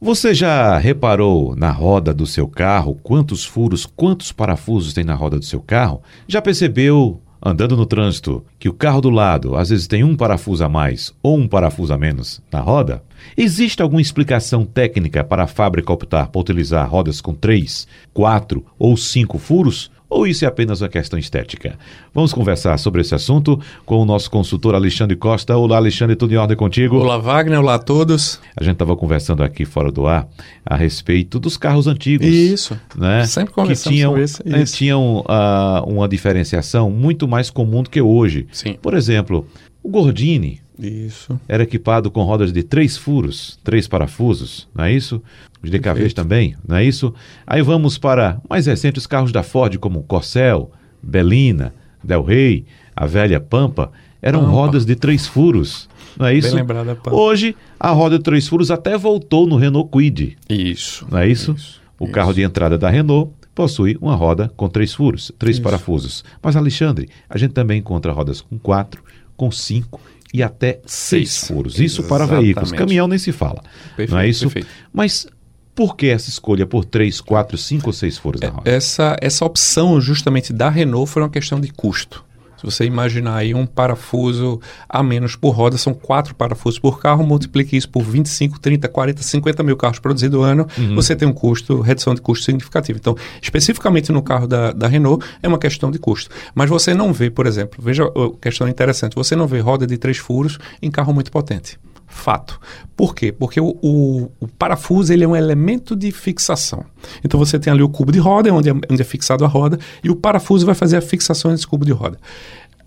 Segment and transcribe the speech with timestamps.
[0.00, 5.40] Você já reparou na roda do seu carro quantos furos, quantos parafusos tem na roda
[5.40, 6.00] do seu carro?
[6.28, 10.62] Já percebeu, andando no trânsito, que o carro do lado às vezes tem um parafuso
[10.62, 13.02] a mais ou um parafuso a menos na roda?
[13.36, 18.96] Existe alguma explicação técnica para a fábrica optar por utilizar rodas com três, quatro ou
[18.96, 19.90] cinco furos?
[20.10, 21.78] Ou isso é apenas uma questão estética?
[22.14, 25.54] Vamos conversar sobre esse assunto com o nosso consultor Alexandre Costa.
[25.54, 26.96] Olá, Alexandre, tudo em ordem contigo?
[26.96, 27.58] Olá, Wagner.
[27.58, 28.40] Olá a todos.
[28.56, 30.26] A gente estava conversando aqui fora do ar
[30.64, 32.26] a respeito dos carros antigos.
[32.26, 32.80] Isso.
[32.96, 33.26] Né?
[33.26, 34.42] Sempre conversamos que tinham, sobre isso.
[34.46, 38.46] né, tinham uh, uma diferenciação muito mais comum do que hoje.
[38.50, 38.78] Sim.
[38.80, 39.46] Por exemplo,
[39.82, 41.40] o Gordini Isso.
[41.48, 45.22] era equipado com rodas de três furos, três parafusos, não é isso?
[45.62, 47.12] Os DKVs também, não é isso?
[47.46, 50.70] Aí vamos para mais recentes carros da Ford, como Corcel,
[51.02, 52.64] Belina, Del Rey,
[52.94, 53.90] a velha Pampa,
[54.22, 54.52] eram Pampa.
[54.52, 56.48] rodas de três furos, não é isso?
[56.48, 57.14] Bem lembrada, Pampa.
[57.16, 61.06] Hoje, a roda de três furos até voltou no Renault Kwid, Isso.
[61.10, 61.52] não é isso?
[61.98, 62.12] o isso.
[62.12, 65.62] carro de entrada da Renault possui uma roda com três furos, três Isso.
[65.64, 66.24] parafusos.
[66.40, 69.02] Mas, Alexandre, a gente também encontra rodas com quatro,
[69.36, 70.00] com cinco
[70.32, 71.48] e até seis, Seis.
[71.48, 71.80] furos.
[71.80, 72.44] Isso para Exatamente.
[72.44, 72.72] veículos.
[72.72, 73.62] Caminhão nem se fala.
[73.96, 74.44] Perfeito, não é isso?
[74.44, 74.68] perfeito.
[74.92, 75.26] Mas
[75.74, 78.70] por que essa escolha por três, quatro, cinco ou seis furos na roda?
[78.70, 82.24] Essa, essa opção justamente da Renault foi uma questão de custo.
[82.58, 87.24] Se você imaginar aí um parafuso a menos por roda, são quatro parafusos por carro,
[87.24, 91.80] multiplique isso por 25, 30, 40, 50 mil carros produzidos ano, você tem um custo,
[91.80, 92.98] redução de custo significativa.
[92.98, 96.30] Então, especificamente no carro da, da Renault, é uma questão de custo.
[96.54, 99.96] Mas você não vê, por exemplo, veja a questão interessante, você não vê roda de
[99.96, 101.78] três furos em carro muito potente.
[102.10, 102.58] Fato.
[102.96, 103.30] Por quê?
[103.30, 106.84] Porque o, o- o parafuso ele é um elemento de fixação.
[107.22, 109.78] Então você tem ali o cubo de roda, onde é, onde é fixado a roda,
[110.02, 112.18] e o parafuso vai fazer a fixação desse cubo de roda.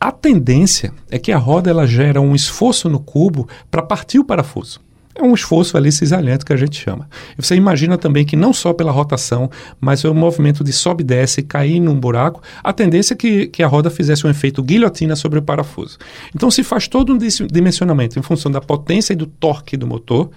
[0.00, 4.24] A tendência é que a roda ela gera um esforço no cubo para partir o
[4.24, 4.80] parafuso.
[5.14, 7.08] É um esforço ali cisalhento que a gente chama.
[7.38, 9.48] E você imagina também que não só pela rotação,
[9.80, 13.62] mas o movimento de sobe e desce, cair num buraco, a tendência é que, que
[13.62, 15.98] a roda fizesse um efeito guilhotina sobre o parafuso.
[16.34, 20.30] Então se faz todo um dimensionamento em função da potência e do torque do motor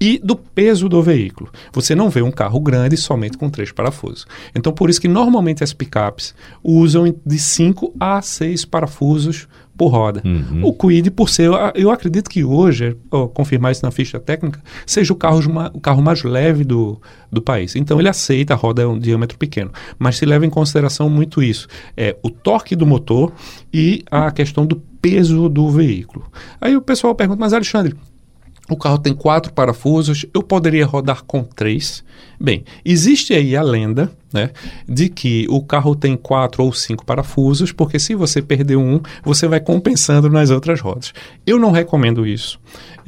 [0.00, 1.50] e do peso do veículo.
[1.72, 4.26] Você não vê um carro grande somente com três parafusos.
[4.54, 9.48] Então por isso que normalmente as picapes usam de 5 a 6 parafusos
[9.78, 10.20] por roda.
[10.62, 12.96] O Kwid, por ser, eu- acredito que hoje,
[13.32, 15.40] confirmar isso na ficha técnica, seja o carro,
[15.72, 17.00] o carro mais leve do,
[17.32, 17.76] do país.
[17.76, 21.40] Então ele aceita, a roda é um diâmetro pequeno, mas se leva em consideração muito
[21.42, 21.68] isso.
[21.96, 23.32] É o torque do motor
[23.72, 26.26] e a questão do peso do veículo.
[26.60, 27.94] Aí o pessoal pergunta, mas Alexandre,
[28.68, 32.04] o carro tem quatro parafusos, eu poderia rodar com três.
[32.38, 34.50] Bem, existe aí a lenda né,
[34.88, 39.46] de que o carro tem quatro ou cinco parafusos, porque se você perder um, você
[39.46, 41.12] vai compensando nas outras rodas.
[41.46, 42.60] Eu não recomendo isso.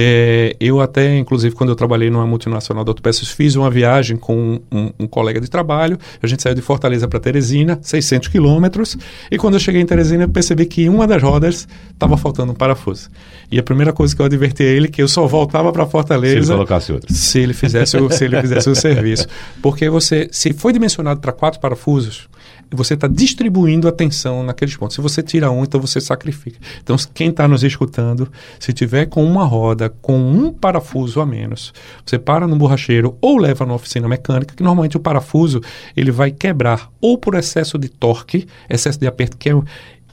[0.00, 4.60] É, eu até, inclusive, quando eu trabalhei numa multinacional de autopeças, fiz uma viagem com
[4.70, 5.98] um, um colega de trabalho.
[6.22, 8.96] A gente saiu de Fortaleza para Teresina, 600 quilômetros,
[9.28, 12.54] e quando eu cheguei em Teresina, eu percebi que uma das rodas estava faltando um
[12.54, 13.10] parafuso.
[13.50, 15.84] E a primeira coisa que eu adverti a ele é que eu só voltava para
[15.84, 17.12] Se Fortaleza ele colocasse outro.
[17.12, 19.26] se ele fizesse o, se ele fizesse o serviço.
[19.60, 22.28] Porque você, se foi dimensionado para quatro parafusos,
[22.70, 24.94] você está distribuindo a tensão naqueles pontos.
[24.94, 26.58] Se você tira um, então você sacrifica.
[26.82, 31.72] Então, quem está nos escutando, se tiver com uma roda com um parafuso a menos,
[32.04, 35.60] você para no borracheiro ou leva na oficina mecânica, que normalmente o parafuso
[35.96, 39.54] ele vai quebrar ou por excesso de torque, excesso de aperto, que é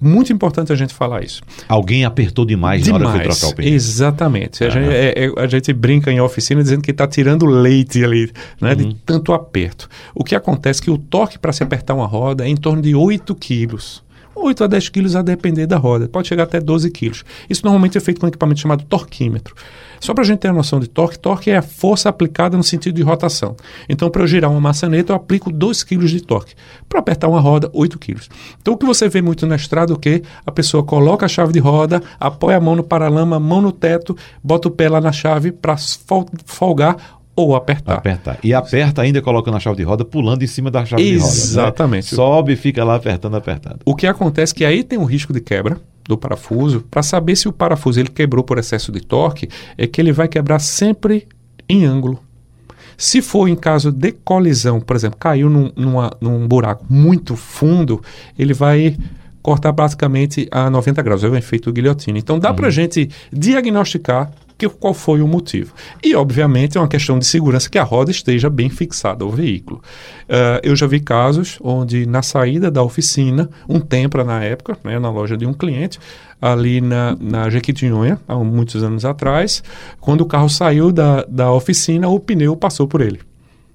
[0.00, 1.42] muito importante a gente falar isso.
[1.68, 3.74] Alguém apertou demais, na hora foi trocar o pneu.
[3.74, 4.64] Exatamente.
[4.64, 8.30] A, gente, é- é- a gente brinca em oficina dizendo que está tirando leite ali,
[8.60, 8.76] né, Uhum.
[8.76, 9.88] de tanto aperto.
[10.14, 12.80] O que acontece é que o torque para se apertar uma roda é em torno
[12.80, 14.02] de 8 quilos.
[14.42, 16.08] 8 a 10 quilos a depender da roda.
[16.08, 17.24] Pode chegar até 12 quilos.
[17.48, 19.54] Isso normalmente é feito com um equipamento chamado torquímetro.
[20.00, 22.62] Só para a gente ter a noção de torque, torque é a força aplicada no
[22.62, 23.54] sentido de rotação.
[23.86, 26.54] Então, para eu girar uma maçaneta, eu aplico 2 quilos de torque.
[26.88, 28.30] Para apertar uma roda, 8 quilos.
[28.60, 30.22] Então, o que você vê muito na estrada é o quê?
[30.46, 34.16] A pessoa coloca a chave de roda, apoia a mão no paralama, mão no teto,
[34.42, 35.76] bota o pé lá na chave para
[36.46, 37.94] folgar ou apertar.
[37.98, 38.38] Apertar.
[38.42, 42.10] E aperta ainda colocando a chave de roda, pulando em cima da chave Exatamente.
[42.10, 42.32] de roda.
[42.32, 42.32] né?
[42.36, 43.80] Sobe e fica lá apertando, apertando.
[43.84, 46.84] O que acontece é que aí tem um risco de quebra do parafuso.
[46.90, 49.48] Para saber se o parafuso ele quebrou por excesso de torque,
[49.78, 51.26] é que ele vai quebrar sempre
[51.68, 52.18] em ângulo.
[52.96, 58.02] Se for em caso de colisão, por exemplo, caiu num, numa- num buraco muito fundo,
[58.38, 58.96] ele vai
[59.40, 61.24] cortar basicamente a 90 graus.
[61.24, 62.18] É o efeito guilhotina.
[62.18, 65.72] Então dá para a gente diagnosticar que, qual foi o motivo.
[66.04, 69.82] E, obviamente, é uma questão de segurança que a roda esteja bem fixada ao veículo.
[70.28, 74.98] Uh, eu já vi casos onde, na saída da oficina, um Tempra na época, né,
[74.98, 75.98] na loja de um cliente,
[76.40, 79.62] ali na, na Jequitinhonha, há muitos anos atrás,
[79.98, 83.29] quando o carro saiu da, da oficina, o pneu passou por ele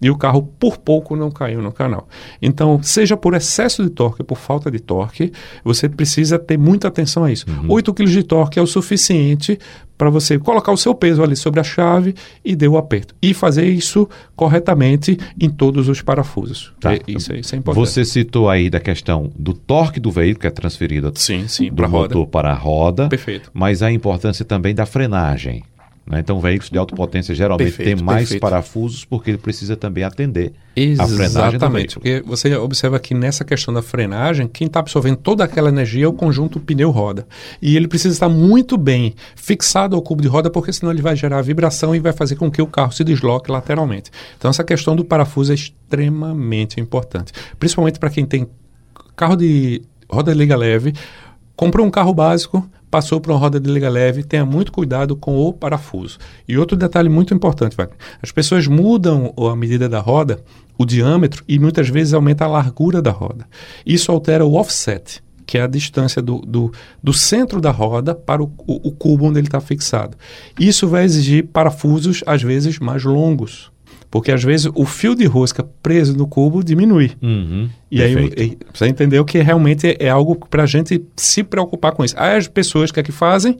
[0.00, 2.08] e o carro por pouco não caiu no canal.
[2.40, 5.32] Então, seja por excesso de torque ou por falta de torque,
[5.64, 7.46] você precisa ter muita atenção a isso.
[7.48, 7.72] Uhum.
[7.72, 9.58] 8 kg de torque é o suficiente
[9.96, 12.14] para você colocar o seu peso ali sobre a chave
[12.44, 13.14] e dar o aperto.
[13.22, 16.72] E fazer isso corretamente em todos os parafusos.
[16.78, 16.94] Tá.
[16.94, 17.86] É, isso, isso, é importante.
[17.86, 21.88] Você citou aí da questão do torque do veículo, que é transferido sim, sim, do
[21.88, 22.30] motor roda.
[22.30, 23.08] para a roda.
[23.08, 23.50] Perfeito.
[23.54, 25.64] Mas a importância também da frenagem.
[26.06, 26.20] Né?
[26.20, 28.40] Então, veículos de alta potência geralmente perfeito, têm mais perfeito.
[28.40, 33.44] parafusos porque ele precisa também atender Exatamente, a frenagem Exatamente, porque você observa que nessa
[33.44, 37.26] questão da frenagem, quem está absorvendo toda aquela energia é o conjunto pneu-roda.
[37.60, 41.16] E ele precisa estar muito bem fixado ao cubo de roda, porque senão ele vai
[41.16, 44.10] gerar vibração e vai fazer com que o carro se desloque lateralmente.
[44.38, 48.46] Então, essa questão do parafuso é extremamente importante, principalmente para quem tem
[49.16, 50.92] carro de roda liga leve,
[51.56, 55.36] comprou um carro básico, passou por uma roda de liga leve, tenha muito cuidado com
[55.36, 56.16] o parafuso.
[56.48, 60.42] E outro detalhe muito importante, Wagner, as pessoas mudam a medida da roda,
[60.78, 63.46] o diâmetro, e muitas vezes aumenta a largura da roda.
[63.84, 66.72] Isso altera o offset, que é a distância do, do,
[67.02, 70.16] do centro da roda para o, o, o cubo onde ele está fixado.
[70.58, 73.70] Isso vai exigir parafusos, às vezes, mais longos.
[74.10, 77.12] Porque às vezes o fio de rosca preso no cubo diminui.
[77.20, 78.40] Uhum, e perfeito.
[78.40, 82.14] aí você entendeu que realmente é, é algo para a gente se preocupar com isso.
[82.16, 83.58] Aí as pessoas que é que fazem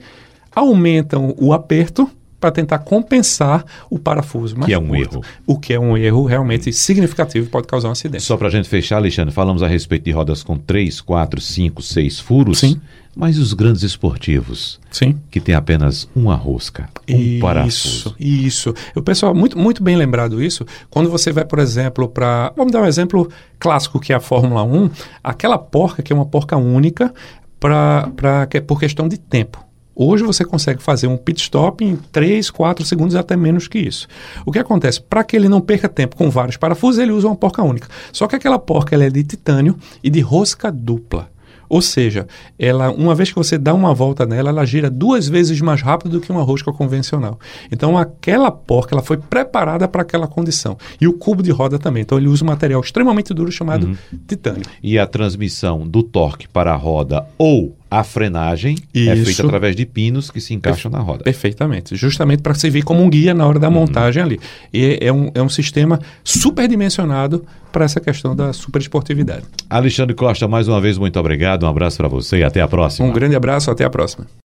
[0.55, 2.09] aumentam o aperto
[2.39, 5.25] para tentar compensar o parafuso mais Que é um curto, erro.
[5.45, 8.23] O que é um erro realmente significativo pode causar um acidente.
[8.23, 11.81] Só para a gente fechar, Alexandre, falamos a respeito de rodas com 3, 4, 5,
[11.81, 12.59] 6 furos.
[12.59, 12.79] Sim.
[13.15, 15.19] Mas os grandes esportivos, Sim.
[15.31, 18.15] que tem apenas uma rosca, um isso, parafuso.
[18.19, 22.53] Isso, O pessoal, muito, muito bem lembrado isso, quando você vai, por exemplo, para...
[22.55, 24.91] Vamos dar um exemplo clássico, que é a Fórmula 1.
[25.23, 27.11] Aquela porca, que é uma porca única,
[27.59, 29.66] pra, pra, que é por questão de tempo.
[29.99, 34.07] Hoje você consegue fazer um pit stop em 3, 4 segundos, até menos que isso.
[34.45, 35.01] O que acontece?
[35.01, 37.87] Para que ele não perca tempo com vários parafusos, ele usa uma porca única.
[38.13, 41.31] Só que aquela porca ela é de titânio e de rosca dupla.
[41.67, 42.27] Ou seja,
[42.57, 46.11] ela, uma vez que você dá uma volta nela, ela gira duas vezes mais rápido
[46.11, 47.39] do que uma rosca convencional.
[47.71, 50.77] Então, aquela porca ela foi preparada para aquela condição.
[51.01, 52.03] E o cubo de roda também.
[52.03, 53.97] Então, ele usa um material extremamente duro chamado uhum.
[54.27, 54.63] titânio.
[54.81, 59.09] E a transmissão do torque para a roda ou a frenagem Isso.
[59.09, 61.23] é feita através de pinos que se encaixam na roda.
[61.23, 61.95] Perfeitamente.
[61.95, 63.73] Justamente para servir como um guia na hora da uhum.
[63.73, 64.39] montagem ali.
[64.73, 69.45] E é um, é um sistema superdimensionado para essa questão da superesportividade.
[69.69, 71.63] Alexandre Costa, mais uma vez, muito obrigado.
[71.63, 73.07] Um abraço para você e até a próxima.
[73.07, 74.25] Um grande abraço, até a próxima.